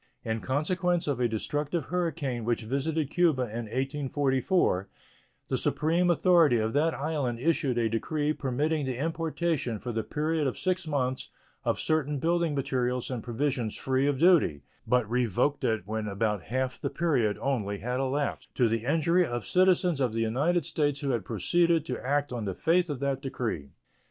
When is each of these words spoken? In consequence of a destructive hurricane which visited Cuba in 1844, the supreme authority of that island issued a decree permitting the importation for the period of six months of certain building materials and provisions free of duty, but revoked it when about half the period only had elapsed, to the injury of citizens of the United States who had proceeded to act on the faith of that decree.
In 0.25 0.39
consequence 0.39 1.05
of 1.05 1.19
a 1.19 1.27
destructive 1.27 1.83
hurricane 1.85 2.43
which 2.43 2.63
visited 2.63 3.11
Cuba 3.11 3.43
in 3.43 3.65
1844, 3.69 4.87
the 5.47 5.57
supreme 5.59 6.09
authority 6.09 6.57
of 6.57 6.73
that 6.73 6.95
island 6.95 7.37
issued 7.39 7.77
a 7.77 7.87
decree 7.87 8.33
permitting 8.33 8.87
the 8.87 8.97
importation 8.97 9.77
for 9.77 9.91
the 9.91 10.01
period 10.01 10.47
of 10.47 10.57
six 10.57 10.87
months 10.87 11.29
of 11.63 11.77
certain 11.79 12.17
building 12.17 12.55
materials 12.55 13.11
and 13.11 13.21
provisions 13.21 13.75
free 13.75 14.07
of 14.07 14.17
duty, 14.17 14.63
but 14.87 15.07
revoked 15.07 15.63
it 15.63 15.83
when 15.85 16.07
about 16.07 16.41
half 16.45 16.81
the 16.81 16.89
period 16.89 17.37
only 17.39 17.77
had 17.77 17.99
elapsed, 17.99 18.49
to 18.55 18.67
the 18.67 18.85
injury 18.85 19.23
of 19.27 19.45
citizens 19.45 19.99
of 20.01 20.13
the 20.13 20.21
United 20.21 20.65
States 20.65 21.01
who 21.01 21.11
had 21.11 21.23
proceeded 21.23 21.85
to 21.85 21.99
act 22.03 22.33
on 22.33 22.45
the 22.45 22.55
faith 22.55 22.89
of 22.89 23.01
that 23.01 23.21
decree. 23.21 23.69